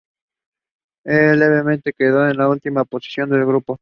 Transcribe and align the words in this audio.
El 1.03 1.37
Levante 1.39 1.93
quedó 1.93 2.27
en 2.27 2.41
última 2.41 2.85
posición 2.85 3.29
del 3.29 3.45
grupo. 3.45 3.69